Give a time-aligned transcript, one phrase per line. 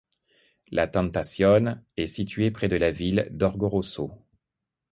[0.71, 4.09] La Tentación est située près de la ville d'Orgoroso.